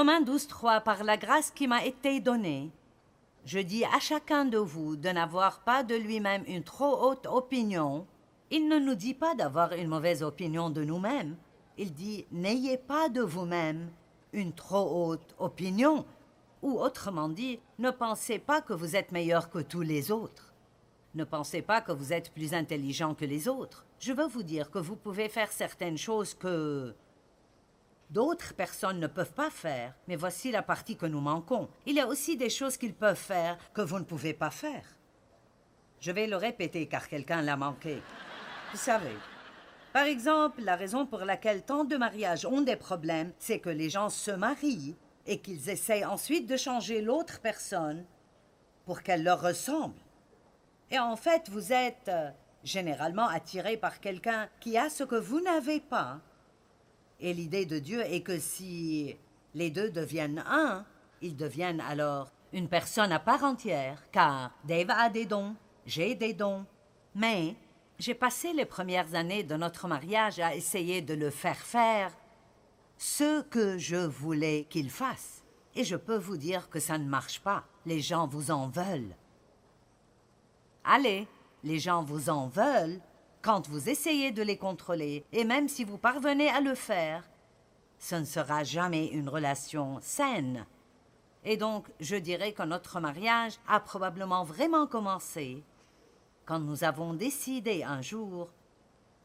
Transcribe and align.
Romains 0.00 0.22
12, 0.22 0.46
3, 0.46 0.80
par 0.80 1.04
la 1.04 1.18
grâce 1.18 1.50
qui 1.50 1.68
m'a 1.68 1.84
été 1.84 2.20
donnée, 2.20 2.70
je 3.44 3.58
dis 3.58 3.84
à 3.84 4.00
chacun 4.00 4.46
de 4.46 4.56
vous 4.56 4.96
de 4.96 5.10
n'avoir 5.10 5.60
pas 5.60 5.82
de 5.82 5.94
lui-même 5.94 6.42
une 6.46 6.62
trop 6.62 7.04
haute 7.04 7.26
opinion. 7.26 8.06
Il 8.50 8.66
ne 8.66 8.78
nous 8.78 8.94
dit 8.94 9.12
pas 9.12 9.34
d'avoir 9.34 9.74
une 9.74 9.88
mauvaise 9.88 10.22
opinion 10.22 10.70
de 10.70 10.84
nous-mêmes. 10.84 11.36
Il 11.76 11.92
dit 11.92 12.24
n'ayez 12.32 12.78
pas 12.78 13.10
de 13.10 13.20
vous-même 13.20 13.90
une 14.32 14.54
trop 14.54 15.10
haute 15.10 15.34
opinion. 15.38 16.06
Ou 16.62 16.80
autrement 16.80 17.28
dit, 17.28 17.60
ne 17.78 17.90
pensez 17.90 18.38
pas 18.38 18.62
que 18.62 18.72
vous 18.72 18.96
êtes 18.96 19.12
meilleur 19.12 19.50
que 19.50 19.58
tous 19.58 19.82
les 19.82 20.10
autres. 20.10 20.54
Ne 21.14 21.24
pensez 21.24 21.60
pas 21.60 21.82
que 21.82 21.92
vous 21.92 22.14
êtes 22.14 22.32
plus 22.32 22.54
intelligent 22.54 23.14
que 23.14 23.26
les 23.26 23.48
autres. 23.48 23.84
Je 23.98 24.14
veux 24.14 24.28
vous 24.28 24.44
dire 24.44 24.70
que 24.70 24.78
vous 24.78 24.96
pouvez 24.96 25.28
faire 25.28 25.52
certaines 25.52 25.98
choses 25.98 26.32
que 26.32 26.94
d'autres 28.10 28.54
personnes 28.54 29.00
ne 29.00 29.06
peuvent 29.06 29.32
pas 29.32 29.50
faire, 29.50 29.94
mais 30.08 30.16
voici 30.16 30.50
la 30.50 30.62
partie 30.62 30.96
que 30.96 31.06
nous 31.06 31.20
manquons. 31.20 31.68
Il 31.86 31.94
y 31.94 32.00
a 32.00 32.06
aussi 32.06 32.36
des 32.36 32.50
choses 32.50 32.76
qu'ils 32.76 32.94
peuvent 32.94 33.16
faire 33.16 33.56
que 33.72 33.80
vous 33.80 33.98
ne 33.98 34.04
pouvez 34.04 34.34
pas 34.34 34.50
faire. 34.50 34.84
Je 36.00 36.12
vais 36.12 36.26
le 36.26 36.36
répéter 36.36 36.86
car 36.86 37.08
quelqu'un 37.08 37.42
l'a 37.42 37.56
manqué. 37.56 38.02
Vous 38.72 38.78
savez, 38.78 39.16
par 39.92 40.04
exemple, 40.04 40.62
la 40.62 40.76
raison 40.76 41.04
pour 41.04 41.20
laquelle 41.20 41.62
tant 41.62 41.84
de 41.84 41.96
mariages 41.96 42.46
ont 42.46 42.60
des 42.60 42.76
problèmes, 42.76 43.32
c'est 43.38 43.58
que 43.58 43.70
les 43.70 43.90
gens 43.90 44.08
se 44.08 44.30
marient 44.30 44.96
et 45.26 45.40
qu'ils 45.40 45.68
essayent 45.68 46.04
ensuite 46.04 46.46
de 46.46 46.56
changer 46.56 47.02
l'autre 47.02 47.40
personne 47.40 48.04
pour 48.84 49.02
qu'elle 49.02 49.24
leur 49.24 49.40
ressemble. 49.40 49.98
Et 50.90 50.98
en 50.98 51.16
fait, 51.16 51.48
vous 51.48 51.72
êtes 51.72 52.08
euh, 52.08 52.30
généralement 52.64 53.28
attiré 53.28 53.76
par 53.76 54.00
quelqu'un 54.00 54.48
qui 54.60 54.78
a 54.78 54.90
ce 54.90 55.04
que 55.04 55.16
vous 55.16 55.40
n'avez 55.40 55.80
pas. 55.80 56.20
Et 57.20 57.34
l'idée 57.34 57.66
de 57.66 57.78
Dieu 57.78 58.00
est 58.00 58.22
que 58.22 58.38
si 58.38 59.14
les 59.54 59.70
deux 59.70 59.90
deviennent 59.90 60.42
un, 60.46 60.84
ils 61.20 61.36
deviennent 61.36 61.82
alors 61.82 62.32
une 62.52 62.68
personne 62.68 63.12
à 63.12 63.20
part 63.20 63.44
entière, 63.44 64.02
car 64.10 64.52
Dave 64.64 64.90
a 64.90 65.10
des 65.10 65.26
dons, 65.26 65.54
j'ai 65.84 66.14
des 66.14 66.32
dons. 66.32 66.64
Mais 67.14 67.56
j'ai 67.98 68.14
passé 68.14 68.52
les 68.52 68.64
premières 68.64 69.14
années 69.14 69.42
de 69.42 69.54
notre 69.54 69.86
mariage 69.86 70.40
à 70.40 70.54
essayer 70.54 71.02
de 71.02 71.14
le 71.14 71.30
faire 71.30 71.58
faire 71.58 72.12
ce 72.96 73.42
que 73.42 73.76
je 73.76 73.96
voulais 73.96 74.66
qu'il 74.70 74.90
fasse. 74.90 75.44
Et 75.74 75.84
je 75.84 75.96
peux 75.96 76.16
vous 76.16 76.36
dire 76.36 76.70
que 76.70 76.80
ça 76.80 76.98
ne 76.98 77.08
marche 77.08 77.40
pas. 77.40 77.64
Les 77.86 78.00
gens 78.00 78.26
vous 78.26 78.50
en 78.50 78.68
veulent. 78.68 79.14
Allez, 80.84 81.28
les 81.62 81.78
gens 81.78 82.02
vous 82.02 82.30
en 82.30 82.48
veulent 82.48 83.00
quand 83.42 83.68
vous 83.68 83.88
essayez 83.88 84.32
de 84.32 84.42
les 84.42 84.58
contrôler, 84.58 85.24
et 85.32 85.44
même 85.44 85.68
si 85.68 85.84
vous 85.84 85.98
parvenez 85.98 86.50
à 86.50 86.60
le 86.60 86.74
faire, 86.74 87.28
ce 87.98 88.14
ne 88.14 88.24
sera 88.24 88.64
jamais 88.64 89.06
une 89.06 89.28
relation 89.28 89.98
saine. 90.00 90.66
Et 91.44 91.56
donc, 91.56 91.86
je 92.00 92.16
dirais 92.16 92.52
que 92.52 92.62
notre 92.62 93.00
mariage 93.00 93.54
a 93.66 93.80
probablement 93.80 94.44
vraiment 94.44 94.86
commencé 94.86 95.62
quand 96.44 96.58
nous 96.58 96.84
avons 96.84 97.14
décidé 97.14 97.82
un 97.82 98.02
jour 98.02 98.50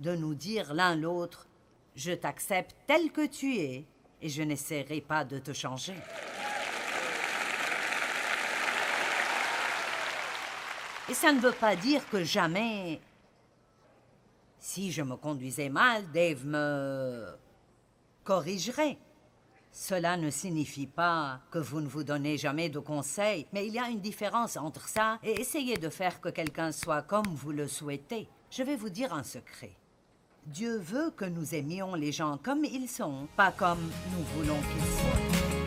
de 0.00 0.16
nous 0.16 0.34
dire 0.34 0.74
l'un 0.74 0.96
l'autre 0.96 1.46
Je 1.94 2.12
t'accepte 2.12 2.74
tel 2.86 3.12
que 3.12 3.26
tu 3.26 3.58
es 3.58 3.84
et 4.22 4.28
je 4.28 4.42
n'essaierai 4.42 5.00
pas 5.00 5.24
de 5.24 5.38
te 5.38 5.52
changer. 5.52 5.96
Et 11.08 11.14
ça 11.14 11.32
ne 11.32 11.40
veut 11.40 11.52
pas 11.52 11.76
dire 11.76 12.08
que 12.08 12.22
jamais... 12.22 13.00
Si 14.60 14.92
je 14.92 15.00
me 15.00 15.16
conduisais 15.16 15.70
mal, 15.70 16.04
Dave 16.12 16.44
me 16.44 17.26
corrigerait. 18.24 18.98
Cela 19.72 20.18
ne 20.18 20.28
signifie 20.30 20.86
pas 20.86 21.40
que 21.50 21.58
vous 21.58 21.80
ne 21.80 21.88
vous 21.88 22.04
donnez 22.04 22.36
jamais 22.36 22.68
de 22.68 22.78
conseils, 22.78 23.46
mais 23.54 23.66
il 23.66 23.72
y 23.72 23.78
a 23.78 23.88
une 23.88 24.00
différence 24.00 24.58
entre 24.58 24.86
ça 24.86 25.18
et 25.22 25.40
essayer 25.40 25.78
de 25.78 25.88
faire 25.88 26.20
que 26.20 26.28
quelqu'un 26.28 26.72
soit 26.72 27.02
comme 27.02 27.26
vous 27.26 27.52
le 27.52 27.68
souhaitez. 27.68 28.28
Je 28.50 28.62
vais 28.62 28.76
vous 28.76 28.90
dire 28.90 29.14
un 29.14 29.22
secret. 29.22 29.72
Dieu 30.44 30.76
veut 30.76 31.10
que 31.16 31.24
nous 31.24 31.54
aimions 31.54 31.94
les 31.94 32.12
gens 32.12 32.36
comme 32.36 32.64
ils 32.64 32.88
sont, 32.88 33.28
pas 33.36 33.52
comme 33.52 33.90
nous 34.12 34.24
voulons 34.34 34.58
qu'ils 34.60 34.98
soient. 34.98 35.59